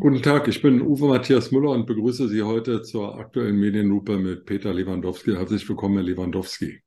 Guten 0.00 0.22
Tag, 0.22 0.48
ich 0.48 0.62
bin 0.62 0.80
Uwe 0.80 1.08
Matthias 1.08 1.50
Müller 1.50 1.72
und 1.72 1.84
begrüße 1.84 2.26
Sie 2.26 2.42
heute 2.42 2.80
zur 2.80 3.18
aktuellen 3.18 3.60
Medienlupe 3.60 4.16
mit 4.16 4.46
Peter 4.46 4.72
Lewandowski. 4.72 5.32
Herzlich 5.32 5.68
willkommen, 5.68 5.96
Herr 5.96 6.04
Lewandowski. 6.04 6.80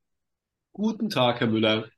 Guten 0.72 1.08
Tag, 1.10 1.38
Herr 1.38 1.46
Müller. 1.46 1.88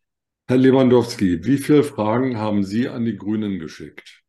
Herr 0.47 0.59
Lewandowski, 0.59 1.43
wie 1.43 1.57
viele 1.57 1.85
Fragen 1.85 2.37
haben 2.37 2.65
Sie 2.65 2.87
an 2.87 3.07
die 3.07 3.17
Grünen 3.17 3.59
geschickt? 3.59 4.25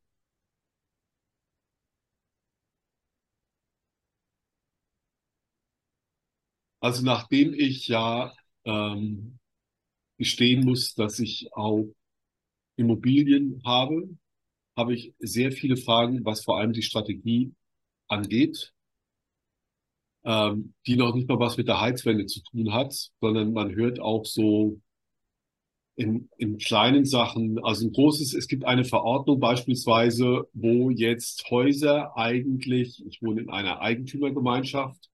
Also 6.79 7.03
nachdem 7.03 7.53
ich 7.53 7.89
ja 7.89 8.31
ähm, 8.63 9.39
gestehen 10.17 10.63
muss, 10.63 10.95
dass 10.95 11.19
ich 11.19 11.49
auch 11.51 11.85
Immobilien 12.77 13.61
habe, 13.65 14.07
habe 14.77 14.93
ich 14.93 15.13
sehr 15.19 15.51
viele 15.51 15.75
Fragen, 15.75 16.23
was 16.23 16.43
vor 16.43 16.59
allem 16.59 16.71
die 16.71 16.83
Strategie 16.83 17.53
angeht, 18.07 18.73
ähm, 20.23 20.73
die 20.85 20.95
noch 20.95 21.15
nicht 21.15 21.27
mal 21.27 21.39
was 21.39 21.57
mit 21.57 21.67
der 21.67 21.81
Heizwende 21.81 22.27
zu 22.27 22.41
tun 22.43 22.73
hat, 22.73 22.93
sondern 23.19 23.53
man 23.53 23.73
hört 23.75 23.99
auch 23.99 24.25
so 24.25 24.79
in, 25.95 26.29
in 26.37 26.59
kleinen 26.59 27.05
Sachen, 27.05 27.57
also 27.63 27.87
ein 27.87 27.91
großes, 27.91 28.35
es 28.35 28.47
gibt 28.47 28.65
eine 28.65 28.85
Verordnung 28.85 29.39
beispielsweise, 29.39 30.47
wo 30.53 30.91
jetzt 30.91 31.49
Häuser 31.49 32.15
eigentlich, 32.15 33.03
ich 33.07 33.21
wohne 33.23 33.41
in 33.41 33.49
einer 33.49 33.81
Eigentümergemeinschaft, 33.81 35.09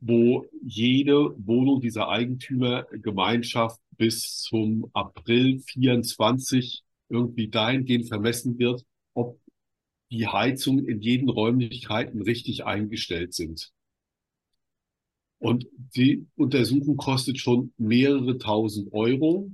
wo 0.00 0.44
jede 0.62 1.32
Wohnung 1.46 1.80
dieser 1.80 2.08
Eigentümergemeinschaft 2.08 3.80
bis 3.96 4.40
zum 4.42 4.90
April 4.92 5.60
24 5.60 6.82
irgendwie 7.08 7.48
dahingehend 7.48 8.08
vermessen 8.08 8.58
wird, 8.58 8.84
ob 9.16 9.40
die 10.10 10.26
Heizungen 10.28 10.86
in 10.86 11.00
jeden 11.00 11.28
Räumlichkeiten 11.28 12.22
richtig 12.22 12.64
eingestellt 12.64 13.34
sind. 13.34 13.72
Und 15.38 15.66
die 15.96 16.26
Untersuchung 16.36 16.96
kostet 16.96 17.38
schon 17.38 17.72
mehrere 17.76 18.38
tausend 18.38 18.92
Euro. 18.92 19.50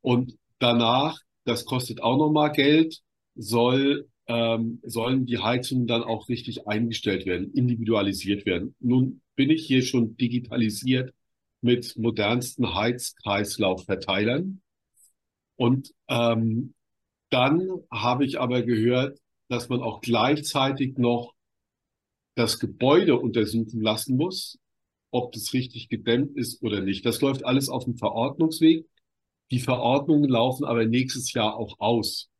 Und 0.00 0.36
danach, 0.58 1.18
das 1.44 1.64
kostet 1.64 2.02
auch 2.02 2.16
nochmal 2.16 2.52
Geld, 2.52 3.00
soll, 3.34 4.08
ähm, 4.26 4.80
sollen 4.82 5.26
die 5.26 5.38
Heizungen 5.38 5.86
dann 5.86 6.02
auch 6.02 6.28
richtig 6.28 6.66
eingestellt 6.66 7.26
werden, 7.26 7.52
individualisiert 7.52 8.46
werden. 8.46 8.74
Nun 8.80 9.20
bin 9.36 9.50
ich 9.50 9.66
hier 9.66 9.82
schon 9.82 10.16
digitalisiert 10.16 11.14
mit 11.60 11.96
modernsten 11.96 12.74
Heizkreislaufverteilern. 12.74 14.60
Und 15.56 15.94
ähm, 16.08 16.74
dann 17.34 17.68
habe 17.90 18.24
ich 18.24 18.38
aber 18.38 18.62
gehört, 18.62 19.18
dass 19.48 19.68
man 19.68 19.82
auch 19.82 20.00
gleichzeitig 20.00 20.98
noch 20.98 21.34
das 22.36 22.60
Gebäude 22.60 23.18
untersuchen 23.18 23.80
lassen 23.80 24.16
muss, 24.16 24.56
ob 25.10 25.32
das 25.32 25.52
richtig 25.52 25.88
gedämmt 25.88 26.36
ist 26.36 26.62
oder 26.62 26.80
nicht. 26.80 27.04
Das 27.04 27.20
läuft 27.20 27.44
alles 27.44 27.68
auf 27.68 27.86
dem 27.86 27.96
Verordnungsweg. 27.96 28.86
Die 29.50 29.58
Verordnungen 29.58 30.30
laufen 30.30 30.64
aber 30.64 30.86
nächstes 30.86 31.32
Jahr 31.32 31.56
auch 31.56 31.80
aus. 31.80 32.30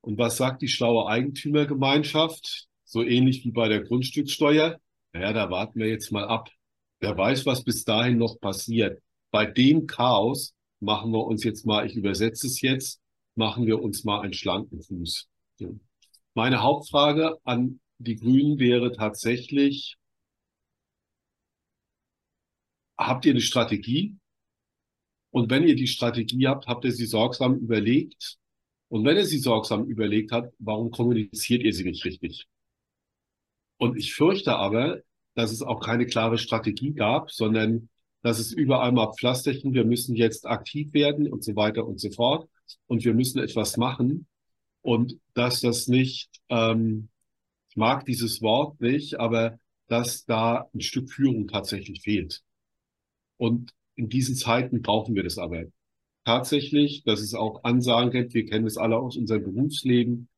Und 0.00 0.18
was 0.18 0.36
sagt 0.36 0.62
die 0.62 0.68
schlaue 0.68 1.06
Eigentümergemeinschaft? 1.06 2.66
So 2.82 3.04
ähnlich 3.04 3.44
wie 3.44 3.52
bei 3.52 3.68
der 3.68 3.84
Grundstückssteuer. 3.84 4.80
Naja, 5.12 5.32
da 5.32 5.48
warten 5.50 5.78
wir 5.78 5.88
jetzt 5.88 6.10
mal 6.10 6.24
ab. 6.24 6.50
Wer 6.98 7.16
weiß, 7.16 7.46
was 7.46 7.62
bis 7.62 7.84
dahin 7.84 8.18
noch 8.18 8.40
passiert. 8.40 9.00
Bei 9.30 9.46
dem 9.46 9.86
Chaos 9.86 10.54
machen 10.80 11.12
wir 11.12 11.24
uns 11.24 11.44
jetzt 11.44 11.64
mal, 11.66 11.86
ich 11.86 11.94
übersetze 11.94 12.48
es 12.48 12.60
jetzt, 12.62 13.00
machen 13.40 13.66
wir 13.66 13.82
uns 13.82 14.04
mal 14.04 14.20
einen 14.20 14.34
schlanken 14.34 14.82
Fuß. 14.82 15.26
Meine 16.34 16.62
Hauptfrage 16.62 17.38
an 17.44 17.80
die 17.96 18.16
Grünen 18.16 18.58
wäre 18.58 18.92
tatsächlich, 18.92 19.96
habt 22.98 23.24
ihr 23.24 23.32
eine 23.32 23.40
Strategie? 23.40 24.16
Und 25.30 25.50
wenn 25.50 25.66
ihr 25.66 25.74
die 25.74 25.86
Strategie 25.86 26.46
habt, 26.48 26.66
habt 26.66 26.84
ihr 26.84 26.92
sie 26.92 27.06
sorgsam 27.06 27.56
überlegt? 27.56 28.36
Und 28.88 29.06
wenn 29.06 29.16
ihr 29.16 29.24
sie 29.24 29.38
sorgsam 29.38 29.86
überlegt 29.86 30.32
habt, 30.32 30.54
warum 30.58 30.90
kommuniziert 30.90 31.62
ihr 31.62 31.72
sie 31.72 31.84
nicht 31.84 32.04
richtig? 32.04 32.46
Und 33.78 33.96
ich 33.96 34.12
fürchte 34.12 34.54
aber, 34.56 35.00
dass 35.34 35.50
es 35.50 35.62
auch 35.62 35.80
keine 35.80 36.04
klare 36.04 36.36
Strategie 36.36 36.92
gab, 36.92 37.30
sondern 37.30 37.88
dass 38.22 38.38
es 38.38 38.52
überall 38.52 38.92
mal 38.92 39.12
Pflasterchen, 39.12 39.74
wir 39.74 39.84
müssen 39.84 40.14
jetzt 40.14 40.46
aktiv 40.46 40.92
werden 40.92 41.30
und 41.30 41.44
so 41.44 41.56
weiter 41.56 41.86
und 41.86 42.00
so 42.00 42.10
fort. 42.10 42.48
Und 42.86 43.04
wir 43.04 43.14
müssen 43.14 43.38
etwas 43.38 43.76
machen. 43.76 44.26
Und 44.82 45.18
dass 45.34 45.60
das 45.60 45.88
nicht, 45.88 46.30
ähm, 46.48 47.08
ich 47.70 47.76
mag 47.76 48.04
dieses 48.04 48.42
Wort 48.42 48.80
nicht, 48.80 49.18
aber 49.18 49.58
dass 49.86 50.24
da 50.24 50.68
ein 50.74 50.80
Stück 50.80 51.10
Führung 51.10 51.48
tatsächlich 51.48 52.02
fehlt. 52.02 52.42
Und 53.36 53.72
in 53.96 54.08
diesen 54.08 54.34
Zeiten 54.34 54.82
brauchen 54.82 55.14
wir 55.14 55.22
das 55.22 55.38
aber 55.38 55.64
tatsächlich, 56.24 57.02
dass 57.04 57.20
es 57.20 57.34
auch 57.34 57.64
Ansagen 57.64 58.10
gibt. 58.10 58.34
Wir 58.34 58.46
kennen 58.46 58.64
das 58.64 58.76
alle 58.76 58.96
aus 58.96 59.16
unserem 59.16 59.44
Berufsleben. 59.44 60.28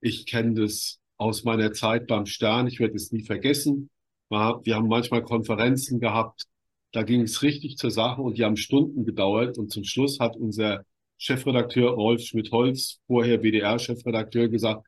Ich 0.00 0.26
kenne 0.26 0.54
das 0.54 1.00
aus 1.16 1.44
meiner 1.44 1.72
Zeit 1.72 2.06
beim 2.06 2.26
Stern. 2.26 2.66
Ich 2.66 2.78
werde 2.80 2.94
es 2.94 3.12
nie 3.12 3.22
vergessen. 3.22 3.90
Wir 4.28 4.74
haben 4.74 4.88
manchmal 4.88 5.22
Konferenzen 5.22 6.00
gehabt. 6.00 6.46
Da 6.92 7.02
ging 7.02 7.22
es 7.22 7.42
richtig 7.42 7.76
zur 7.76 7.90
Sache 7.90 8.22
und 8.22 8.38
die 8.38 8.44
haben 8.44 8.56
Stunden 8.56 9.04
gedauert. 9.04 9.58
Und 9.58 9.70
zum 9.70 9.84
Schluss 9.84 10.18
hat 10.20 10.36
unser 10.36 10.84
Chefredakteur 11.18 11.90
Rolf 11.92 12.22
Schmidt-Holz, 12.22 13.00
vorher 13.06 13.42
WDR-Chefredakteur, 13.42 14.48
gesagt, 14.48 14.86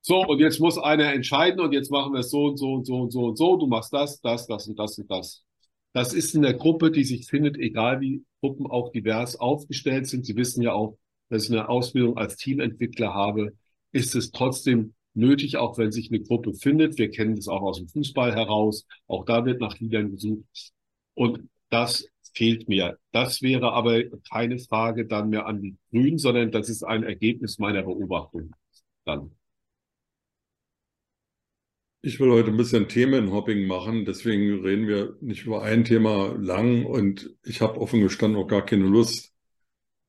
so, 0.00 0.24
und 0.24 0.38
jetzt 0.38 0.60
muss 0.60 0.78
einer 0.78 1.12
entscheiden 1.12 1.58
und 1.60 1.72
jetzt 1.72 1.90
machen 1.90 2.12
wir 2.12 2.20
es 2.20 2.30
so 2.30 2.44
und 2.44 2.56
so 2.58 2.74
und 2.74 2.86
so 2.86 2.96
und 3.00 3.10
so 3.12 3.24
und 3.24 3.36
so. 3.36 3.56
Du 3.56 3.66
machst 3.66 3.92
das, 3.92 4.20
das, 4.20 4.46
das 4.46 4.68
und 4.68 4.78
das 4.78 4.96
und 4.98 5.10
das. 5.10 5.44
Das 5.92 6.12
ist 6.12 6.34
in 6.34 6.42
der 6.42 6.54
Gruppe, 6.54 6.92
die 6.92 7.02
sich 7.02 7.26
findet, 7.26 7.56
egal 7.56 8.00
wie 8.00 8.22
Gruppen 8.40 8.66
auch 8.66 8.92
divers 8.92 9.34
aufgestellt 9.34 10.06
sind. 10.06 10.24
Sie 10.24 10.36
wissen 10.36 10.62
ja 10.62 10.74
auch, 10.74 10.96
dass 11.28 11.44
ich 11.44 11.50
eine 11.50 11.68
Ausbildung 11.68 12.16
als 12.18 12.36
Teamentwickler 12.36 13.14
habe, 13.14 13.52
ist 13.92 14.14
es 14.14 14.30
trotzdem 14.30 14.94
nötig, 15.14 15.56
auch 15.56 15.76
wenn 15.78 15.90
sich 15.90 16.10
eine 16.10 16.20
Gruppe 16.20 16.54
findet. 16.54 16.98
Wir 16.98 17.10
kennen 17.10 17.34
das 17.34 17.48
auch 17.48 17.62
aus 17.62 17.78
dem 17.78 17.88
Fußball 17.88 18.32
heraus. 18.34 18.86
Auch 19.08 19.24
da 19.24 19.44
wird 19.44 19.60
nach 19.60 19.78
Liedern 19.80 20.12
gesucht. 20.12 20.72
Und 21.16 21.48
das 21.70 22.06
fehlt 22.34 22.68
mir. 22.68 22.98
Das 23.10 23.40
wäre 23.42 23.72
aber 23.72 24.04
keine 24.30 24.58
Frage 24.58 25.06
dann 25.06 25.30
mehr 25.30 25.46
an 25.46 25.62
die 25.62 25.76
Grünen, 25.90 26.18
sondern 26.18 26.50
das 26.52 26.68
ist 26.68 26.84
ein 26.84 27.02
Ergebnis 27.02 27.58
meiner 27.58 27.82
Beobachtung 27.82 28.52
dann. 29.04 29.30
Ich 32.02 32.20
will 32.20 32.30
heute 32.30 32.50
ein 32.50 32.56
bisschen 32.56 32.86
Themenhopping 32.88 33.66
machen, 33.66 34.04
deswegen 34.04 34.62
reden 34.62 34.86
wir 34.86 35.16
nicht 35.20 35.44
über 35.44 35.62
ein 35.62 35.84
Thema 35.84 36.36
lang 36.38 36.84
und 36.84 37.34
ich 37.42 37.62
habe 37.62 37.80
offen 37.80 38.00
gestanden 38.00 38.40
auch 38.40 38.46
gar 38.46 38.64
keine 38.64 38.84
Lust, 38.84 39.32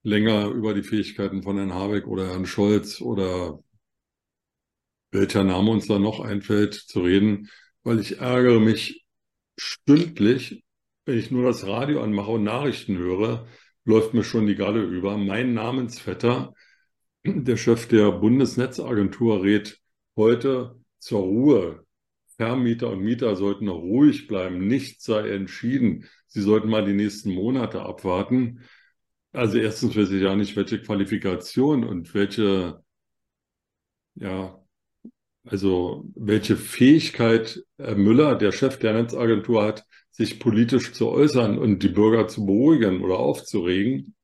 länger 0.03 0.47
über 0.49 0.73
die 0.75 0.83
Fähigkeiten 0.83 1.41
von 1.41 1.57
Herrn 1.57 1.73
Habeck 1.73 2.05
oder 2.05 2.27
Herrn 2.27 2.45
Scholz 2.45 3.01
oder 3.01 3.63
welcher 5.11 5.43
Name 5.43 5.71
uns 5.71 5.87
da 5.87 5.97
noch 5.97 6.19
einfällt 6.19 6.73
zu 6.75 7.01
reden, 7.01 7.49
weil 7.83 7.99
ich 7.99 8.19
ärgere 8.19 8.59
mich 8.59 9.05
stündlich 9.57 10.63
wenn 11.07 11.17
ich 11.17 11.31
nur 11.31 11.45
das 11.45 11.65
Radio 11.65 12.03
anmache 12.03 12.31
und 12.31 12.43
Nachrichten 12.43 12.97
höre, 12.97 13.47
läuft 13.85 14.13
mir 14.13 14.25
schon 14.25 14.45
die 14.45 14.55
Galle 14.55 14.83
über. 14.83 15.17
Mein 15.17 15.53
Namensvetter, 15.53 16.53
der 17.25 17.55
Chef 17.55 17.87
der 17.87 18.11
Bundesnetzagentur, 18.11 19.41
rät 19.41 19.79
heute 20.17 20.75
zur 20.99 21.21
Ruhe. 21.21 21.85
Vermieter 22.35 22.89
und 22.91 22.99
Mieter 22.99 23.37
sollten 23.37 23.69
ruhig 23.69 24.27
bleiben. 24.27 24.67
Nichts 24.67 25.05
sei 25.05 25.29
entschieden. 25.29 26.05
Sie 26.27 26.41
sollten 26.41 26.69
mal 26.69 26.83
die 26.85 26.93
nächsten 26.93 27.33
Monate 27.33 27.81
abwarten. 27.83 28.65
Also 29.31 29.59
erstens 29.59 29.95
weiß 29.95 30.11
ich 30.11 30.21
ja 30.21 30.35
nicht, 30.35 30.57
welche 30.57 30.81
Qualifikation 30.81 31.85
und 31.85 32.13
welche, 32.13 32.83
ja, 34.15 34.59
also 35.49 36.05
welche 36.15 36.57
Fähigkeit 36.57 37.63
Herr 37.77 37.95
Müller, 37.95 38.35
der 38.35 38.51
Chef 38.51 38.77
der 38.79 38.93
Netzagentur, 38.93 39.63
hat, 39.63 39.85
sich 40.11 40.39
politisch 40.39 40.93
zu 40.93 41.09
äußern 41.09 41.57
und 41.57 41.83
die 41.83 41.89
Bürger 41.89 42.27
zu 42.27 42.45
beruhigen 42.45 43.03
oder 43.03 43.19
aufzuregen, 43.19 44.15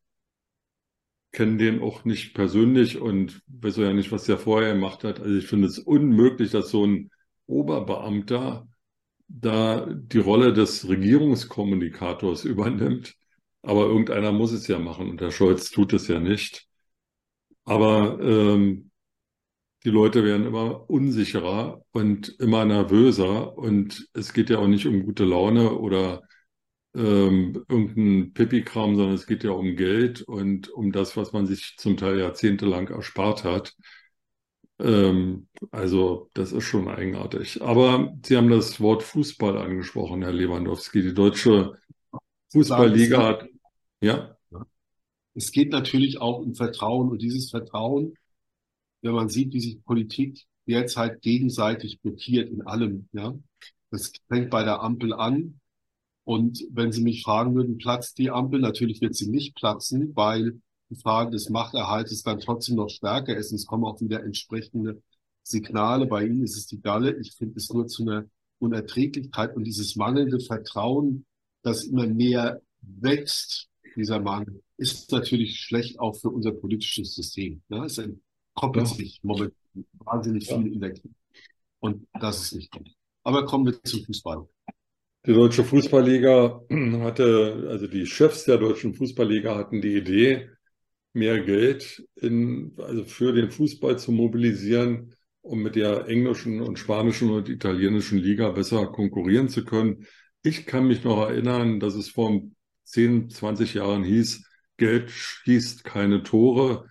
kennen 1.32 1.58
den 1.58 1.82
auch 1.82 2.06
nicht 2.06 2.34
persönlich 2.34 3.00
und 3.00 3.42
weiß 3.48 3.78
ja 3.78 3.94
nicht, 3.94 4.12
was 4.12 4.26
der 4.26 4.38
vorher 4.38 4.74
gemacht 4.74 5.04
hat. 5.04 5.20
Also 5.20 5.36
ich 5.36 5.48
finde 5.48 5.68
es 5.68 5.80
unmöglich, 5.80 6.52
dass 6.52 6.70
so 6.70 6.86
ein 6.86 7.12
Oberbeamter 7.48 8.68
da 9.28 9.88
die 9.92 10.20
Rolle 10.20 10.54
des 10.54 10.88
Regierungskommunikators 10.88 12.46
übernimmt. 12.46 13.16
Aber 13.64 13.86
irgendeiner 13.86 14.32
muss 14.32 14.52
es 14.52 14.68
ja 14.68 14.78
machen 14.80 15.10
und 15.10 15.22
der 15.22 15.32
Scholz 15.32 15.72
tut 15.72 15.94
es 15.94 16.08
ja 16.08 16.20
nicht. 16.20 16.68
Aber 17.66 18.20
ähm, 18.22 18.92
die 19.86 19.90
Leute 19.90 20.24
werden 20.24 20.46
immer 20.46 20.90
unsicherer 20.90 21.82
und 21.92 22.30
immer 22.40 22.66
nervöser 22.66 23.58
und 23.58 24.08
es 24.14 24.34
geht 24.34 24.50
ja 24.50 24.60
auch 24.60 24.68
nicht 24.68 24.86
um 24.86 25.06
gute 25.06 25.26
Laune 25.26 25.74
oder 25.74 26.22
ähm, 26.96 27.66
irgendein 27.68 28.34
Pipi-Kram, 28.34 28.96
sondern 28.96 29.16
es 29.16 29.26
geht 29.26 29.44
ja 29.44 29.52
um 29.52 29.76
Geld 29.76 30.22
und 30.22 30.70
um 30.70 30.92
das, 30.92 31.18
was 31.18 31.34
man 31.34 31.48
sich 31.48 31.76
zum 31.78 31.98
Teil 31.98 32.20
jahrzehntelang 32.20 32.88
erspart 32.90 33.44
hat. 33.44 33.76
Ähm, 34.80 35.48
also 35.72 36.30
das 36.34 36.52
ist 36.52 36.64
schon 36.66 36.88
eigenartig. 36.88 37.62
Aber 37.62 38.14
Sie 38.24 38.38
haben 38.38 38.50
das 38.50 38.80
Wort 38.80 39.04
Fußball 39.04 39.58
angesprochen, 39.58 40.22
Herr 40.22 40.34
Lewandowski. 40.34 41.02
Die 41.02 41.14
deutsche 41.14 41.74
Fußballliga 42.52 43.24
hat, 43.24 43.46
ja. 44.02 44.38
Es 45.36 45.52
geht 45.52 45.72
natürlich 45.72 46.22
auch 46.22 46.40
um 46.40 46.54
Vertrauen 46.54 47.10
und 47.10 47.22
dieses 47.22 47.50
Vertrauen, 47.50 48.14
wenn 49.04 49.14
man 49.14 49.30
sieht, 49.30 49.54
wie 49.54 49.60
sich 49.60 49.84
Politik 49.84 50.44
derzeit 50.68 51.22
gegenseitig 51.22 52.02
blockiert 52.02 52.50
in 52.50 52.64
allem, 52.64 53.10
ja. 53.12 53.36
Das 53.92 54.12
fängt 54.28 54.50
bei 54.50 54.64
der 54.64 54.82
Ampel 54.82 55.14
an. 55.14 55.60
Und 56.24 56.66
wenn 56.72 56.92
Sie 56.92 57.04
mich 57.04 57.22
fragen 57.22 57.54
würden, 57.54 57.78
platzt 57.78 58.18
die 58.18 58.32
Ampel? 58.32 58.60
Natürlich 58.60 59.02
wird 59.02 59.14
sie 59.14 59.30
nicht 59.30 59.56
platzen, 59.56 60.16
weil 60.16 60.62
die 60.90 60.96
Frage 60.96 61.32
des 61.32 61.50
Machterhaltes 61.50 62.24
dann 62.24 62.40
trotzdem 62.40 62.78
noch 62.78 62.90
stärker 62.90 63.36
ist. 63.36 63.52
Und 63.52 63.58
es 63.58 63.66
kommen 63.66 63.84
auch 63.84 64.00
wieder 64.02 64.24
entsprechende 64.24 65.04
Signale. 65.44 66.08
Bei 66.08 66.26
Ihnen 66.26 66.44
ist 66.44 66.58
es 66.58 66.66
die 66.66 66.82
Galle. 66.82 67.20
Ich 67.20 67.34
finde 67.34 67.58
es 67.58 67.70
nur 67.72 67.88
zu 67.88 68.04
einer 68.04 68.26
Unerträglichkeit 68.60 69.56
und 69.56 69.66
dieses 69.66 69.96
mangelnde 69.96 70.40
Vertrauen, 70.40 71.26
das 71.62 71.84
immer 71.84 72.08
mehr 72.08 72.62
wächst, 72.82 73.70
dieser 73.96 74.20
Mangel, 74.20 74.64
ist 74.78 75.12
natürlich 75.12 75.60
schlecht 75.60 76.00
auch 76.00 76.16
für 76.16 76.30
unser 76.30 76.52
politisches 76.52 77.14
System. 77.14 77.62
Ja, 77.70 77.86
es 77.86 78.00
entkoppelt 78.56 78.88
ja. 78.88 78.96
sich 78.96 79.20
momentan 79.24 79.86
wahnsinnig 80.00 80.48
viel 80.48 80.74
in 80.74 80.80
der 80.80 80.92
Krise. 80.92 81.16
Und 81.80 82.08
das 82.20 82.42
ist 82.42 82.56
nicht 82.56 82.72
gut. 82.72 82.90
Aber 83.24 83.46
kommen 83.46 83.66
wir 83.66 83.82
zum 83.84 84.04
Fußball. 84.04 84.48
Die 85.26 85.34
Deutsche 85.34 85.64
Fußballliga 85.64 86.62
hatte, 87.02 87.68
also 87.70 87.88
die 87.88 88.06
Chefs 88.06 88.46
der 88.46 88.58
Deutschen 88.58 88.94
Fußballliga 88.94 89.56
hatten 89.56 89.82
die 89.82 89.96
Idee, 89.96 90.50
mehr 91.14 91.40
Geld 91.42 92.04
in, 92.16 92.74
also 92.78 93.06
für 93.06 93.34
den 93.34 93.52
Fußball 93.52 93.98
zu 94.00 94.12
mobilisieren, 94.12 95.16
um 95.42 95.62
mit 95.62 95.76
der 95.76 96.08
englischen 96.08 96.62
und 96.62 96.80
spanischen 96.80 97.30
und 97.30 97.50
italienischen 97.50 98.18
Liga 98.18 98.50
besser 98.50 98.88
konkurrieren 98.88 99.48
zu 99.48 99.64
können. 99.64 100.08
Ich 100.42 100.66
kann 100.66 100.88
mich 100.88 101.04
noch 101.04 101.22
erinnern, 101.22 101.80
dass 101.80 101.96
es 101.96 102.10
vor 102.10 102.42
10, 102.86 103.30
20 103.30 103.76
Jahren 103.76 104.04
hieß, 104.04 104.46
Geld 104.78 105.12
schießt 105.12 105.84
keine 105.84 106.24
Tore. 106.24 106.90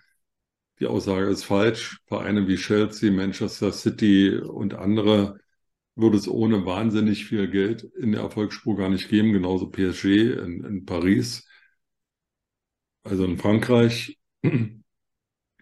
Die 0.82 0.88
Aussage 0.88 1.26
ist 1.26 1.44
falsch. 1.44 2.00
Vereine 2.06 2.48
wie 2.48 2.56
Chelsea, 2.56 3.12
Manchester 3.12 3.70
City 3.70 4.36
und 4.36 4.74
andere 4.74 5.38
würde 5.94 6.16
es 6.16 6.26
ohne 6.26 6.66
wahnsinnig 6.66 7.24
viel 7.24 7.48
Geld 7.48 7.84
in 7.84 8.10
der 8.10 8.22
Erfolgsspur 8.22 8.76
gar 8.76 8.88
nicht 8.88 9.08
geben, 9.08 9.32
genauso 9.32 9.70
PSG 9.70 10.32
in, 10.32 10.64
in 10.64 10.84
Paris 10.84 11.46
also 13.04 13.24
in 13.24 13.38
Frankreich. 13.38 14.18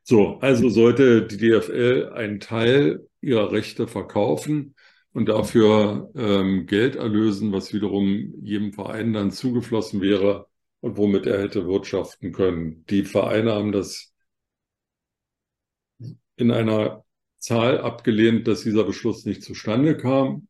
So, 0.02 0.38
also 0.40 0.70
sollte 0.70 1.26
die 1.26 1.36
DFL 1.36 2.12
einen 2.14 2.40
Teil 2.40 3.06
ihrer 3.20 3.52
Rechte 3.52 3.86
verkaufen 3.86 4.74
und 5.12 5.28
dafür 5.28 6.10
ähm, 6.16 6.66
Geld 6.66 6.96
erlösen, 6.96 7.52
was 7.52 7.72
wiederum 7.72 8.34
jedem 8.42 8.72
Verein 8.72 9.12
dann 9.12 9.30
zugeflossen 9.30 10.00
wäre 10.00 10.48
und 10.80 10.96
womit 10.96 11.26
er 11.26 11.40
hätte 11.40 11.66
wirtschaften 11.68 12.32
können. 12.32 12.84
Die 12.86 13.04
Vereine 13.04 13.52
haben 13.52 13.70
das 13.70 14.09
in 16.40 16.50
einer 16.50 17.04
Zahl 17.38 17.80
abgelehnt, 17.80 18.46
dass 18.46 18.62
dieser 18.62 18.84
Beschluss 18.84 19.24
nicht 19.24 19.42
zustande 19.42 19.96
kam. 19.96 20.48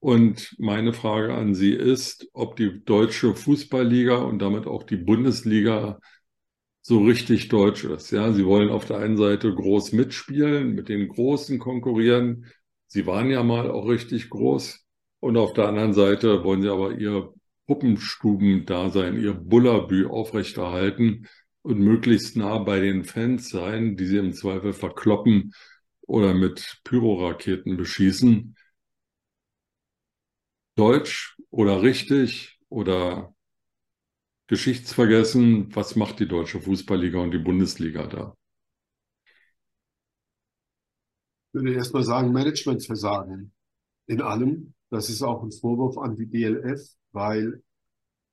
Und 0.00 0.54
meine 0.58 0.92
Frage 0.92 1.34
an 1.34 1.54
Sie 1.54 1.72
ist, 1.72 2.28
ob 2.32 2.56
die 2.56 2.84
deutsche 2.84 3.34
Fußballliga 3.34 4.16
und 4.16 4.38
damit 4.38 4.66
auch 4.66 4.84
die 4.84 4.96
Bundesliga 4.96 5.98
so 6.80 7.00
richtig 7.00 7.48
deutsch 7.48 7.84
ist. 7.84 8.10
Ja, 8.12 8.32
sie 8.32 8.46
wollen 8.46 8.70
auf 8.70 8.86
der 8.86 8.98
einen 8.98 9.16
Seite 9.16 9.54
groß 9.54 9.92
mitspielen, 9.92 10.74
mit 10.74 10.88
den 10.88 11.08
Großen 11.08 11.58
konkurrieren. 11.58 12.46
Sie 12.86 13.06
waren 13.06 13.28
ja 13.30 13.42
mal 13.42 13.70
auch 13.70 13.88
richtig 13.88 14.30
groß. 14.30 14.86
Und 15.20 15.36
auf 15.36 15.52
der 15.52 15.68
anderen 15.68 15.92
Seite 15.92 16.44
wollen 16.44 16.62
sie 16.62 16.70
aber 16.70 16.92
ihr 16.92 17.34
Puppenstuben-Dasein, 17.66 19.20
ihr 19.20 19.34
Bullabü 19.34 20.06
aufrechterhalten 20.06 21.26
und 21.62 21.78
möglichst 21.80 22.36
nah 22.36 22.58
bei 22.58 22.80
den 22.80 23.04
Fans 23.04 23.50
sein, 23.50 23.96
die 23.96 24.06
sie 24.06 24.18
im 24.18 24.32
Zweifel 24.32 24.72
verkloppen 24.72 25.52
oder 26.02 26.34
mit 26.34 26.80
Pyroraketen 26.84 27.76
beschießen. 27.76 28.56
Deutsch 30.76 31.36
oder 31.50 31.82
richtig 31.82 32.58
oder 32.68 33.34
geschichtsvergessen? 34.48 35.74
Was 35.76 35.96
macht 35.96 36.20
die 36.20 36.28
deutsche 36.28 36.60
Fußballliga 36.60 37.18
und 37.20 37.30
die 37.32 37.38
Bundesliga 37.38 38.06
da? 38.06 38.34
Ich 41.48 41.60
würde 41.60 41.74
erstmal 41.74 42.04
sagen, 42.04 42.32
Managementversagen 42.32 43.52
in 44.06 44.22
allem. 44.22 44.74
Das 44.90 45.10
ist 45.10 45.22
auch 45.22 45.42
ein 45.42 45.52
Vorwurf 45.52 45.98
an 45.98 46.16
die 46.16 46.26
DLF, 46.26 46.80
weil 47.12 47.62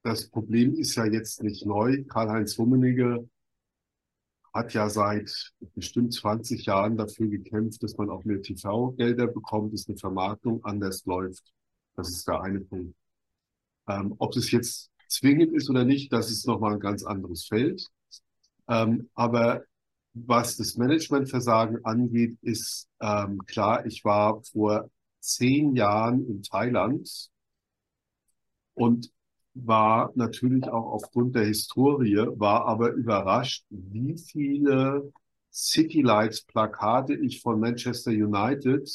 das 0.06 0.30
Problem 0.30 0.75
ist 0.75 0.96
ja 0.96 1.06
jetzt 1.06 1.42
nicht 1.42 1.66
neu. 1.66 2.04
Karl-Heinz 2.04 2.60
Rummenigge 2.60 3.28
hat 4.54 4.72
ja 4.75 4.88
seit 4.88 5.52
bestimmt 5.74 6.13
20 6.13 6.68
Jahren 6.68 6.96
dafür 6.96 7.28
gekämpft, 7.28 7.81
dass 7.81 7.98
man 7.98 8.12
auch 8.12 8.24
mehr 8.24 8.40
TV-Gelder 8.40 9.25
bekommt, 9.25 9.74
dass 9.74 9.88
eine 9.88 9.98
Vermarktung 9.98 10.63
anders 10.63 11.06
läuft. 11.06 11.52
Das 11.96 12.10
ist 12.10 12.28
der 12.28 12.40
eine 12.42 12.60
Punkt. 12.60 12.96
Ähm, 13.88 14.13
ob 14.19 14.36
es 14.36 14.52
jetzt 14.52 14.92
zwingend 15.07 15.54
ist 15.54 15.72
oder 15.72 15.86
nicht, 15.86 16.13
das 16.13 16.30
ist 16.30 16.46
nochmal 16.46 16.74
ein 16.74 16.80
ganz 16.80 17.04
anderes 17.04 17.48
Feld. 17.48 17.88
Ähm, 18.68 19.10
aber 19.16 19.63
was 20.13 20.56
das 20.56 20.78
Managementversagen 20.78 21.84
angeht, 21.84 22.38
ist 22.44 22.88
ähm, 23.02 23.44
klar, 23.48 23.88
ich 23.88 24.06
war 24.06 24.44
vor 24.44 24.88
zehn 25.19 25.75
Jahren 25.75 26.28
in 26.28 26.44
Thailand 26.44 27.31
und 28.76 29.09
war 29.56 30.12
natürlich 30.16 30.66
auch 30.66 30.92
aufgrund 30.92 31.35
der 31.35 31.45
Historie, 31.45 32.28
war 32.35 32.66
aber 32.66 32.92
überrascht, 32.92 33.66
wie 33.69 34.18
viele 34.18 35.12
City 35.52 36.02
Lights 36.02 36.44
Plakate 36.44 37.16
ich 37.16 37.42
von 37.42 37.59
Manchester 37.59 38.12
United 38.12 38.90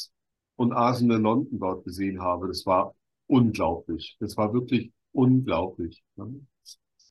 und 0.55 0.73
Arsenal 0.73 1.19
London 1.19 1.59
dort 1.59 1.83
gesehen 1.83 2.21
habe. 2.21 2.47
Das 2.47 2.65
war 2.67 2.93
unglaublich. 3.25 4.15
Das 4.19 4.37
war 4.37 4.53
wirklich 4.53 4.91
unglaublich. 5.11 6.03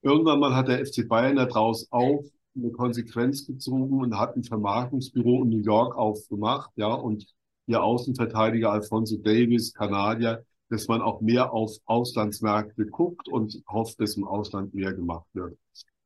Irgendwann 0.02 0.38
mal 0.38 0.54
hat 0.54 0.68
der 0.68 0.86
FC 0.86 1.06
Bayern 1.08 1.36
daraus 1.36 1.88
auch 1.90 2.22
eine 2.54 2.70
Konsequenz 2.70 3.46
gezogen 3.46 4.00
und 4.00 4.16
hat 4.16 4.36
ein 4.36 4.44
Vermarktungsbüro 4.44 5.42
in 5.42 5.50
New 5.50 5.62
York 5.62 5.96
aufgemacht, 5.96 6.70
ja, 6.76 6.92
und 6.92 7.26
ihr 7.66 7.82
Außenverteidiger 7.82 8.70
Alfonso 8.70 9.16
Davis, 9.16 9.72
Kanadier, 9.72 10.44
dass 10.70 10.88
man 10.88 11.02
auch 11.02 11.20
mehr 11.20 11.52
auf 11.52 11.76
Auslandsmärkte 11.84 12.86
guckt 12.86 13.28
und 13.28 13.62
hofft, 13.68 14.00
dass 14.00 14.16
im 14.16 14.24
Ausland 14.24 14.72
mehr 14.72 14.94
gemacht 14.94 15.26
wird. 15.34 15.58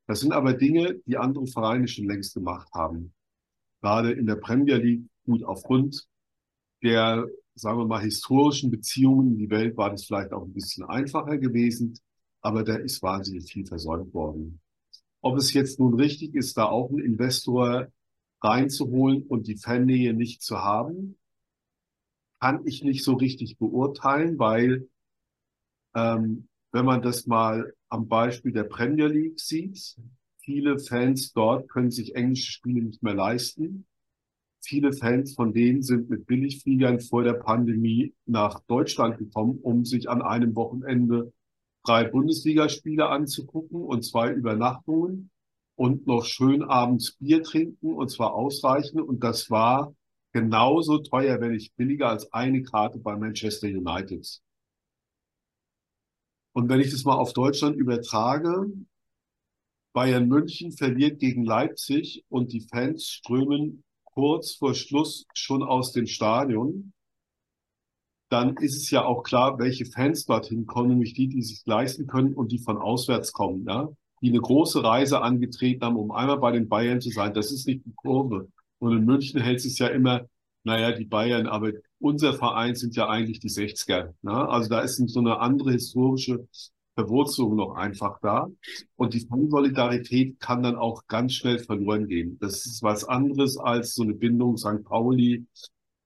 Das 0.06 0.20
sind 0.20 0.32
aber 0.32 0.54
Dinge, 0.54 1.00
die 1.06 1.16
andere 1.16 1.46
Vereine 1.46 1.86
schon 1.86 2.06
längst 2.06 2.34
gemacht 2.34 2.68
haben. 2.72 3.14
Gerade 3.82 4.12
in 4.12 4.26
der 4.26 4.36
Premier 4.36 4.76
League, 4.76 5.04
gut, 5.26 5.44
aufgrund 5.44 6.06
der, 6.82 7.26
sagen 7.54 7.78
wir 7.78 7.86
mal, 7.86 8.02
historischen 8.02 8.70
Beziehungen 8.70 9.32
in 9.32 9.38
die 9.38 9.50
Welt 9.50 9.76
war 9.76 9.90
das 9.90 10.04
vielleicht 10.04 10.32
auch 10.32 10.44
ein 10.44 10.52
bisschen 10.52 10.84
einfacher 10.84 11.38
gewesen, 11.38 11.98
aber 12.40 12.64
da 12.64 12.76
ist 12.76 13.02
wahnsinnig 13.02 13.50
viel 13.50 13.66
versäumt 13.66 14.12
worden. 14.14 14.60
Ob 15.20 15.36
es 15.36 15.52
jetzt 15.52 15.78
nun 15.78 15.94
richtig 15.94 16.34
ist, 16.34 16.56
da 16.56 16.66
auch 16.66 16.90
einen 16.90 16.98
Investor 16.98 17.88
reinzuholen 18.42 19.22
und 19.22 19.46
die 19.46 19.56
Fannähe 19.56 20.12
nicht 20.12 20.42
zu 20.42 20.58
haben, 20.58 21.16
kann 22.44 22.66
ich 22.66 22.84
nicht 22.84 23.02
so 23.02 23.14
richtig 23.14 23.56
beurteilen, 23.56 24.38
weil 24.38 24.86
ähm, 25.94 26.46
wenn 26.72 26.84
man 26.84 27.00
das 27.00 27.26
mal 27.26 27.72
am 27.88 28.06
Beispiel 28.06 28.52
der 28.52 28.64
Premier 28.64 29.06
League 29.06 29.40
sieht, 29.40 29.96
viele 30.42 30.78
Fans 30.78 31.32
dort 31.32 31.70
können 31.70 31.90
sich 31.90 32.14
englische 32.14 32.52
Spiele 32.52 32.82
nicht 32.82 33.02
mehr 33.02 33.14
leisten. 33.14 33.86
Viele 34.62 34.92
Fans 34.92 35.32
von 35.34 35.54
denen 35.54 35.80
sind 35.80 36.10
mit 36.10 36.26
Billigfliegern 36.26 37.00
vor 37.00 37.22
der 37.22 37.32
Pandemie 37.32 38.12
nach 38.26 38.60
Deutschland 38.66 39.16
gekommen, 39.16 39.58
um 39.62 39.86
sich 39.86 40.10
an 40.10 40.20
einem 40.20 40.54
Wochenende 40.54 41.32
drei 41.82 42.04
Bundesligaspiele 42.04 43.08
anzugucken 43.08 43.80
und 43.80 44.04
zwei 44.04 44.30
Übernachtungen 44.30 45.30
und 45.76 46.06
noch 46.06 46.26
schön 46.26 46.62
abends 46.62 47.16
Bier 47.16 47.42
trinken 47.42 47.94
und 47.94 48.10
zwar 48.10 48.34
ausreichend. 48.34 49.00
Und 49.00 49.24
das 49.24 49.48
war 49.48 49.94
genauso 50.34 50.98
teuer, 50.98 51.40
wenn 51.40 51.52
nicht 51.52 51.76
billiger 51.76 52.08
als 52.08 52.30
eine 52.32 52.62
Karte 52.62 52.98
bei 52.98 53.16
Manchester 53.16 53.68
United. 53.68 54.42
Und 56.52 56.68
wenn 56.68 56.80
ich 56.80 56.90
das 56.90 57.04
mal 57.04 57.16
auf 57.16 57.32
Deutschland 57.32 57.76
übertrage, 57.76 58.66
Bayern 59.92 60.26
München 60.26 60.72
verliert 60.72 61.20
gegen 61.20 61.44
Leipzig 61.44 62.24
und 62.28 62.52
die 62.52 62.62
Fans 62.62 63.06
strömen 63.06 63.84
kurz 64.04 64.54
vor 64.54 64.74
Schluss 64.74 65.24
schon 65.34 65.62
aus 65.62 65.92
dem 65.92 66.08
Stadion, 66.08 66.92
dann 68.28 68.56
ist 68.56 68.76
es 68.76 68.90
ja 68.90 69.04
auch 69.04 69.22
klar, 69.22 69.60
welche 69.60 69.86
Fans 69.86 70.26
dorthin 70.26 70.66
kommen, 70.66 70.88
nämlich 70.88 71.14
die, 71.14 71.28
die 71.28 71.42
sich 71.42 71.64
leisten 71.64 72.08
können 72.08 72.34
und 72.34 72.50
die 72.50 72.58
von 72.58 72.78
auswärts 72.78 73.32
kommen, 73.32 73.64
ja, 73.68 73.88
die 74.20 74.30
eine 74.30 74.40
große 74.40 74.82
Reise 74.82 75.20
angetreten 75.22 75.84
haben, 75.84 75.96
um 75.96 76.10
einmal 76.10 76.38
bei 76.38 76.50
den 76.50 76.68
Bayern 76.68 77.00
zu 77.00 77.10
sein. 77.10 77.34
Das 77.34 77.52
ist 77.52 77.68
nicht 77.68 77.86
die 77.86 77.94
Kurve. 77.94 78.48
Und 78.84 78.96
in 78.96 79.04
München 79.04 79.40
hält 79.40 79.64
es 79.64 79.78
ja 79.78 79.88
immer 79.88 80.26
naja, 80.64 80.92
die 80.92 81.04
Bayern, 81.04 81.46
aber 81.46 81.72
unser 81.98 82.32
Verein 82.32 82.74
sind 82.74 82.96
ja 82.96 83.08
eigentlich 83.08 83.38
die 83.38 83.50
60er. 83.50 84.14
Ne? 84.22 84.48
Also 84.48 84.70
da 84.70 84.80
ist 84.80 84.96
so 85.08 85.20
eine 85.20 85.38
andere 85.38 85.72
historische 85.72 86.48
Verwurzelung 86.94 87.56
noch 87.56 87.74
einfach 87.74 88.18
da. 88.20 88.48
Und 88.96 89.14
die 89.14 89.26
Fansolidarität 89.26 90.40
kann 90.40 90.62
dann 90.62 90.76
auch 90.76 91.06
ganz 91.06 91.34
schnell 91.34 91.58
verloren 91.58 92.08
gehen. 92.08 92.38
Das 92.40 92.64
ist 92.66 92.82
was 92.82 93.04
anderes 93.04 93.58
als 93.58 93.94
so 93.94 94.02
eine 94.02 94.14
Bindung 94.14 94.56
St. 94.56 94.84
Pauli, 94.84 95.46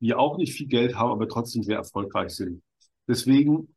die 0.00 0.14
auch 0.14 0.38
nicht 0.38 0.54
viel 0.54 0.66
Geld 0.66 0.96
haben, 0.96 1.12
aber 1.12 1.28
trotzdem 1.28 1.62
sehr 1.62 1.76
erfolgreich 1.76 2.30
sind. 2.30 2.62
Deswegen 3.06 3.74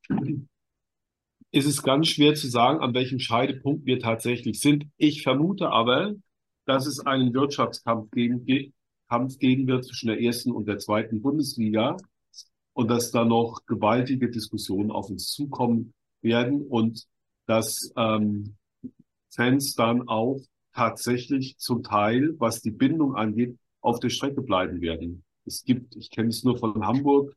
ist 1.51 1.67
es 1.67 1.83
ganz 1.83 2.07
schwer 2.07 2.33
zu 2.33 2.47
sagen, 2.47 2.79
an 2.79 2.93
welchem 2.93 3.19
Scheidepunkt 3.19 3.85
wir 3.85 3.99
tatsächlich 3.99 4.59
sind. 4.59 4.85
Ich 4.97 5.21
vermute 5.21 5.69
aber, 5.69 6.15
dass 6.65 6.87
es 6.87 6.99
einen 6.99 7.33
Wirtschaftskampf 7.33 8.09
geben, 8.11 8.45
Kampf 9.11 9.39
geben 9.39 9.67
wird 9.67 9.83
zwischen 9.83 10.07
der 10.07 10.21
ersten 10.21 10.53
und 10.53 10.69
der 10.69 10.77
zweiten 10.77 11.21
Bundesliga 11.21 11.97
und 12.71 12.89
dass 12.89 13.11
da 13.11 13.25
noch 13.25 13.65
gewaltige 13.65 14.29
Diskussionen 14.29 14.89
auf 14.89 15.09
uns 15.09 15.31
zukommen 15.31 15.93
werden 16.21 16.65
und 16.65 17.05
dass 17.45 17.91
ähm, 17.97 18.55
Fans 19.29 19.75
dann 19.75 20.07
auch 20.07 20.39
tatsächlich 20.73 21.57
zum 21.57 21.83
Teil, 21.83 22.35
was 22.37 22.61
die 22.61 22.71
Bindung 22.71 23.17
angeht, 23.17 23.57
auf 23.81 23.99
der 23.99 24.07
Strecke 24.07 24.41
bleiben 24.41 24.79
werden. 24.79 25.25
Es 25.43 25.65
gibt, 25.65 25.97
ich 25.97 26.09
kenne 26.09 26.29
es 26.29 26.45
nur 26.45 26.57
von 26.57 26.87
Hamburg, 26.87 27.35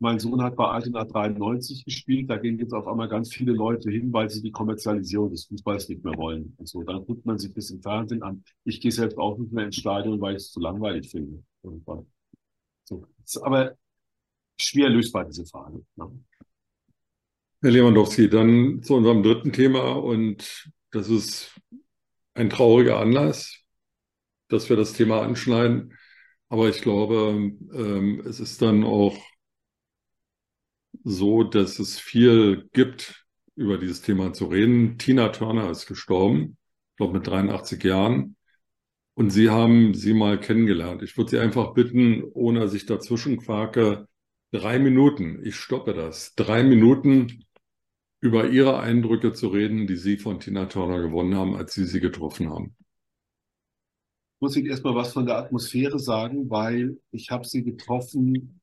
mein 0.00 0.18
Sohn 0.18 0.42
hat 0.42 0.54
bei 0.54 0.64
Altena 0.64 1.04
93 1.04 1.84
gespielt, 1.84 2.30
da 2.30 2.36
gehen 2.36 2.58
jetzt 2.58 2.72
auf 2.72 2.86
einmal 2.86 3.08
ganz 3.08 3.34
viele 3.34 3.52
Leute 3.52 3.90
hin, 3.90 4.12
weil 4.12 4.30
sie 4.30 4.42
die 4.42 4.52
Kommerzialisierung 4.52 5.30
des 5.30 5.46
Fußballs 5.46 5.88
nicht 5.88 6.04
mehr 6.04 6.16
wollen. 6.16 6.54
Und 6.56 6.68
so, 6.68 6.82
dann 6.82 7.04
guckt 7.04 7.26
man 7.26 7.38
sich 7.38 7.52
das 7.52 7.70
im 7.70 7.82
Fernsehen 7.82 8.22
an. 8.22 8.44
Ich 8.64 8.80
gehe 8.80 8.92
selbst 8.92 9.18
auch 9.18 9.36
nicht 9.38 9.52
mehr 9.52 9.66
ins 9.66 9.76
Stadion, 9.76 10.20
weil 10.20 10.36
ich 10.36 10.42
es 10.42 10.52
zu 10.52 10.60
langweilig 10.60 11.10
finde. 11.10 11.42
So. 12.84 13.06
aber 13.42 13.76
schwer 14.60 14.88
lösbar, 14.88 15.24
diese 15.24 15.44
Frage. 15.44 15.84
Ne? 15.96 16.24
Herr 17.60 17.70
Lewandowski, 17.72 18.30
dann 18.30 18.82
zu 18.84 18.94
unserem 18.94 19.24
dritten 19.24 19.52
Thema 19.52 19.92
und 19.92 20.70
das 20.92 21.08
ist 21.08 21.60
ein 22.34 22.50
trauriger 22.50 23.00
Anlass, 23.00 23.64
dass 24.46 24.68
wir 24.68 24.76
das 24.76 24.92
Thema 24.92 25.22
anschneiden. 25.22 25.92
Aber 26.48 26.68
ich 26.68 26.80
glaube, 26.80 27.34
ähm, 27.74 28.22
es 28.24 28.38
ist 28.38 28.62
dann 28.62 28.84
auch 28.84 29.18
so, 31.04 31.44
dass 31.44 31.78
es 31.78 31.98
viel 31.98 32.68
gibt, 32.72 33.26
über 33.54 33.78
dieses 33.78 34.02
Thema 34.02 34.32
zu 34.32 34.46
reden. 34.46 34.98
Tina 34.98 35.30
Turner 35.30 35.70
ist 35.70 35.86
gestorben, 35.86 36.56
glaube 36.96 37.14
mit 37.14 37.26
83 37.26 37.82
Jahren. 37.82 38.36
Und 39.14 39.30
Sie 39.30 39.50
haben 39.50 39.94
sie 39.94 40.14
mal 40.14 40.38
kennengelernt. 40.38 41.02
Ich 41.02 41.16
würde 41.16 41.30
Sie 41.30 41.38
einfach 41.40 41.74
bitten, 41.74 42.22
ohne 42.22 42.60
dass 42.60 42.74
ich 42.74 42.86
dazwischen 42.86 43.38
quake, 43.38 44.06
drei 44.52 44.78
Minuten, 44.78 45.40
ich 45.44 45.56
stoppe 45.56 45.92
das, 45.92 46.34
drei 46.36 46.62
Minuten 46.62 47.44
über 48.20 48.48
Ihre 48.48 48.78
Eindrücke 48.78 49.32
zu 49.32 49.48
reden, 49.48 49.86
die 49.88 49.96
Sie 49.96 50.18
von 50.18 50.38
Tina 50.38 50.66
Turner 50.66 51.00
gewonnen 51.00 51.34
haben, 51.34 51.56
als 51.56 51.74
Sie 51.74 51.84
sie 51.84 52.00
getroffen 52.00 52.48
haben. 52.48 52.76
Ich 54.36 54.40
muss 54.40 54.56
Ihnen 54.56 54.68
erstmal 54.68 54.94
was 54.94 55.12
von 55.12 55.26
der 55.26 55.36
Atmosphäre 55.36 55.98
sagen, 55.98 56.48
weil 56.48 56.96
ich 57.10 57.30
habe 57.30 57.44
sie 57.44 57.64
getroffen 57.64 58.60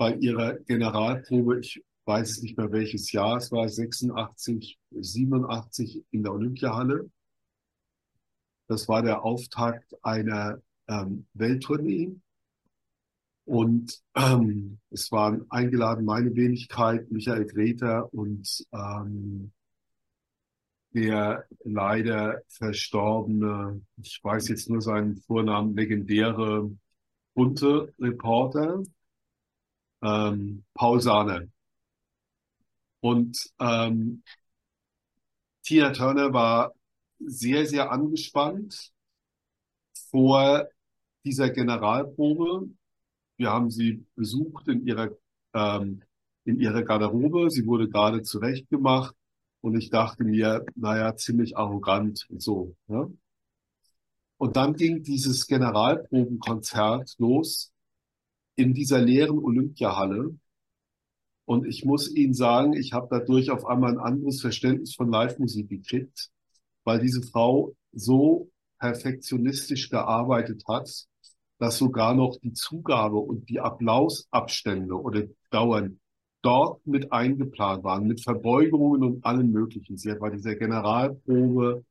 bei 0.00 0.14
ihrer 0.14 0.54
Generalprobe. 0.60 1.60
Ich 1.60 1.84
weiß 2.06 2.40
nicht 2.40 2.56
mehr 2.56 2.72
welches 2.72 3.12
Jahr, 3.12 3.36
es 3.36 3.52
war 3.52 3.68
86, 3.68 4.78
87 4.92 6.06
in 6.10 6.22
der 6.22 6.32
Olympiahalle. 6.32 7.10
Das 8.66 8.88
war 8.88 9.02
der 9.02 9.22
Auftakt 9.22 9.94
einer 10.02 10.62
ähm, 10.88 11.26
Welttournee 11.34 12.16
und 13.44 14.00
ähm, 14.14 14.78
es 14.88 15.12
waren 15.12 15.44
eingeladen 15.50 16.06
meine 16.06 16.34
Wenigkeit, 16.34 17.10
Michael 17.10 17.44
Greta 17.44 18.00
und 18.00 18.66
ähm, 18.72 19.52
der 20.94 21.44
leider 21.62 22.40
verstorbene, 22.48 23.82
ich 23.98 24.18
weiß 24.22 24.48
jetzt 24.48 24.70
nur 24.70 24.80
seinen 24.80 25.18
Vornamen, 25.18 25.76
legendäre 25.76 26.70
bunte 27.34 27.92
Reporter, 27.98 28.82
ähm, 30.02 30.64
Paul 30.74 31.00
Sahne. 31.00 31.50
Und 33.00 33.50
ähm, 33.58 34.22
Tina 35.62 35.92
Turner 35.92 36.32
war 36.32 36.74
sehr, 37.18 37.66
sehr 37.66 37.90
angespannt 37.90 38.92
vor 40.10 40.66
dieser 41.24 41.50
Generalprobe 41.50 42.70
wir 43.40 43.50
haben 43.50 43.70
sie 43.70 44.04
besucht 44.16 44.68
in 44.68 44.86
ihrer, 44.86 45.08
ähm, 45.54 46.02
in 46.44 46.60
ihrer 46.60 46.82
Garderobe. 46.82 47.50
Sie 47.50 47.64
wurde 47.64 47.88
gerade 47.88 48.20
zurechtgemacht 48.20 49.16
und 49.62 49.78
ich 49.78 49.88
dachte 49.88 50.24
mir, 50.24 50.66
naja, 50.74 51.16
ziemlich 51.16 51.56
arrogant 51.56 52.26
und 52.28 52.42
so. 52.42 52.76
Ne? 52.86 53.10
Und 54.36 54.56
dann 54.56 54.74
ging 54.74 55.02
dieses 55.02 55.46
Generalprobenkonzert 55.46 57.14
los 57.16 57.72
in 58.60 58.74
dieser 58.74 59.00
leeren 59.00 59.38
Olympiahalle. 59.38 60.36
Und 61.46 61.66
ich 61.66 61.84
muss 61.84 62.14
Ihnen 62.14 62.34
sagen, 62.34 62.74
ich 62.74 62.92
habe 62.92 63.08
dadurch 63.10 63.50
auf 63.50 63.66
einmal 63.66 63.92
ein 63.92 63.98
anderes 63.98 64.40
Verständnis 64.40 64.94
von 64.94 65.10
Live-Musik 65.10 65.68
gekriegt, 65.68 66.30
weil 66.84 67.00
diese 67.00 67.22
Frau 67.22 67.74
so 67.92 68.50
perfektionistisch 68.78 69.90
gearbeitet 69.90 70.62
hat, 70.68 71.06
dass 71.58 71.78
sogar 71.78 72.14
noch 72.14 72.36
die 72.36 72.52
Zugabe 72.52 73.16
und 73.16 73.48
die 73.48 73.60
Applausabstände 73.60 74.94
oder 74.94 75.24
Dauern 75.50 75.98
dort 76.42 76.86
mit 76.86 77.12
eingeplant 77.12 77.84
waren, 77.84 78.06
mit 78.06 78.22
Verbeugungen 78.22 79.02
und 79.02 79.24
allem 79.24 79.50
Möglichen. 79.50 79.96
Sie 79.96 80.10
hat 80.10 80.20
bei 80.20 80.30
dieser 80.30 80.54
Generalprobe 80.54 81.84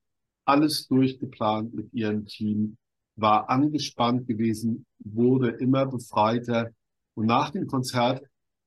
alles 0.45 0.87
durchgeplant 0.87 1.73
mit 1.73 1.93
ihrem 1.93 2.25
Team, 2.25 2.77
war 3.21 3.49
angespannt 3.49 4.27
gewesen, 4.27 4.85
wurde 4.99 5.49
immer 5.49 5.85
befreiter. 5.85 6.71
Und 7.15 7.25
nach 7.25 7.49
dem 7.51 7.67
Konzert 7.67 8.23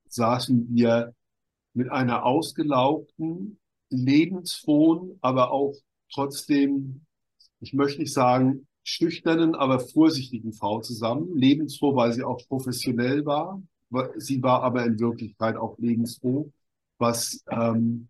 saßen 0.08 0.68
wir 0.70 1.14
mit 1.74 1.90
einer 1.90 2.24
ausgelaugten, 2.24 3.58
lebensfrohen, 3.88 5.18
aber 5.20 5.50
auch 5.50 5.74
trotzdem, 6.12 7.06
ich 7.60 7.72
möchte 7.72 8.00
nicht 8.00 8.12
sagen, 8.12 8.66
schüchternen, 8.82 9.54
aber 9.54 9.80
vorsichtigen 9.80 10.52
Frau 10.52 10.80
zusammen. 10.80 11.36
Lebensfroh, 11.36 11.94
weil 11.94 12.12
sie 12.12 12.24
auch 12.24 12.40
professionell 12.48 13.24
war. 13.24 13.62
Sie 14.16 14.42
war 14.42 14.62
aber 14.62 14.84
in 14.84 14.98
Wirklichkeit 14.98 15.56
auch 15.56 15.78
lebensfroh, 15.78 16.50
was, 16.98 17.44
ähm, 17.50 18.08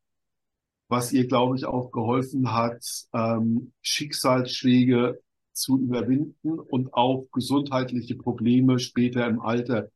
was 0.88 1.12
ihr, 1.12 1.26
glaube 1.26 1.56
ich, 1.56 1.64
auch 1.64 1.90
geholfen 1.90 2.52
hat, 2.52 2.84
ähm, 3.12 3.72
Schicksalsschläge 3.80 5.20
zu 5.52 5.78
überwinden 5.78 6.58
und 6.58 6.94
auch 6.94 7.26
gesundheitliche 7.32 8.16
Probleme 8.16 8.78
später 8.78 9.26
im 9.26 9.40
Alter 9.40 9.90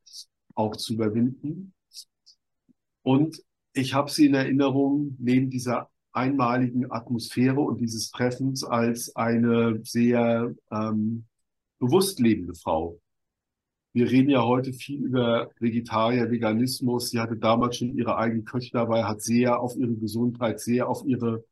auch 0.54 0.76
zu 0.76 0.94
überwinden. 0.94 1.72
Und 3.02 3.42
ich 3.72 3.94
habe 3.94 4.10
sie 4.10 4.26
in 4.26 4.34
Erinnerung, 4.34 5.16
neben 5.18 5.50
dieser 5.50 5.90
einmaligen 6.12 6.90
Atmosphäre 6.90 7.60
und 7.60 7.80
dieses 7.80 8.10
Treffens 8.10 8.64
als 8.64 9.14
eine 9.14 9.80
sehr 9.84 10.54
ähm, 10.70 11.26
bewusst 11.78 12.20
lebende 12.20 12.54
Frau. 12.54 12.98
Wir 13.92 14.10
reden 14.10 14.30
ja 14.30 14.42
heute 14.44 14.72
viel 14.72 15.04
über 15.04 15.50
Vegetarier, 15.58 16.30
Veganismus. 16.30 17.10
Sie 17.10 17.20
hatte 17.20 17.36
damals 17.36 17.78
schon 17.78 17.96
ihre 17.96 18.16
eigene 18.16 18.42
Köche 18.42 18.70
dabei, 18.72 19.04
hat 19.04 19.22
sehr 19.22 19.60
auf 19.60 19.76
ihre 19.76 19.94
Gesundheit, 19.94 20.60
sehr 20.60 20.88
auf 20.88 21.02
ihre 21.06 21.44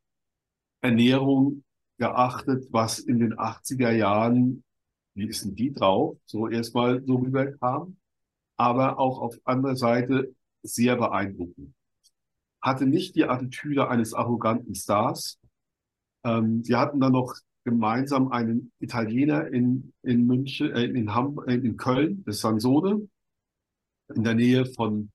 Ernährung 0.81 1.63
geachtet, 1.97 2.67
was 2.71 2.99
in 2.99 3.19
den 3.19 3.35
80er 3.35 3.91
Jahren, 3.91 4.63
wie 5.13 5.27
ist 5.27 5.45
denn 5.45 5.55
die 5.55 5.71
drauf, 5.71 6.17
so 6.25 6.47
erstmal 6.47 7.03
so 7.05 7.15
rüberkam, 7.15 7.97
aber 8.57 8.99
auch 8.99 9.21
auf 9.21 9.35
anderer 9.45 9.75
Seite 9.75 10.35
sehr 10.63 10.95
beeindruckend 10.95 11.75
hatte 12.65 12.87
nicht 12.87 13.15
die 13.15 13.25
Attitüde 13.25 13.89
eines 13.89 14.15
arroganten 14.15 14.73
Stars. 14.73 15.39
Ähm, 16.25 16.63
sie 16.63 16.75
hatten 16.75 16.99
dann 16.99 17.11
noch 17.11 17.35
gemeinsam 17.63 18.31
einen 18.31 18.71
Italiener 18.79 19.47
in, 19.47 19.93
in 20.01 20.25
München, 20.25 20.71
äh, 20.71 20.85
in, 20.85 21.13
Ham, 21.13 21.39
äh, 21.45 21.53
in 21.53 21.77
Köln, 21.77 22.23
das 22.25 22.39
Sansone, 22.39 23.07
in 24.15 24.23
der 24.23 24.33
Nähe 24.33 24.65
von, 24.65 25.11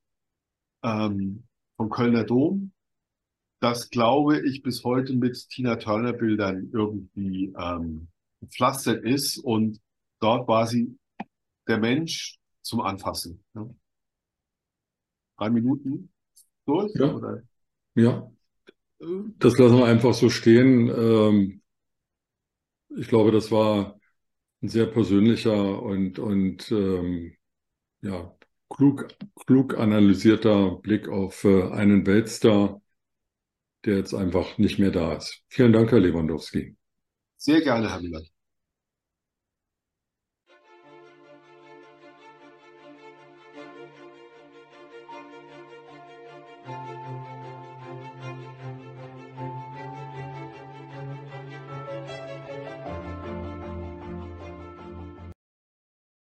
ähm, 0.85 1.43
vom 1.77 1.91
Kölner 1.91 2.23
Dom. 2.23 2.73
Das 3.61 3.91
glaube 3.91 4.41
ich 4.41 4.63
bis 4.63 4.85
heute 4.85 5.15
mit 5.15 5.49
Tina 5.51 5.77
Turner 5.77 6.15
Bildern 6.15 6.71
irgendwie 6.73 7.53
ähm, 7.59 8.09
gepflastert 8.41 9.05
ist 9.05 9.39
und 9.39 9.81
dort 10.19 10.49
war 10.49 10.67
sie 10.67 10.97
der 11.69 11.79
Mensch 11.79 12.39
zum 12.63 12.81
Anfassen. 12.81 13.45
Ne? 13.55 13.75
Drei 15.37 15.51
Minuten 15.51 16.11
durch? 16.65 16.93
Ja. 16.95 17.15
Oder? 17.15 17.43
ja, 17.95 18.31
das 19.39 19.59
lassen 19.59 19.79
wir 19.79 19.87
einfach 19.87 20.15
so 20.15 20.29
stehen. 20.29 20.89
Ähm, 20.89 21.63
ich 22.97 23.09
glaube, 23.09 23.31
das 23.31 23.51
war 23.51 23.99
ein 24.63 24.69
sehr 24.69 24.87
persönlicher 24.87 25.83
und, 25.83 26.19
und 26.19 26.71
ähm, 26.71 27.35
ja, 28.03 28.35
klug, 28.69 29.09
klug 29.47 29.79
analysierter 29.79 30.77
Blick 30.77 31.09
auf 31.09 31.45
äh, 31.45 31.71
einen 31.71 32.07
Weltstar, 32.07 32.81
der 33.85 33.97
jetzt 33.97 34.15
einfach 34.15 34.59
nicht 34.59 34.79
mehr 34.79 34.91
da 34.91 35.15
ist. 35.15 35.43
Vielen 35.49 35.73
Dank, 35.73 35.91
Herr 35.91 36.01
Lewandowski. 36.01 36.77
Sehr 37.37 37.61
gerne, 37.63 37.91
Herr 37.91 38.01
Müller. 38.01 38.23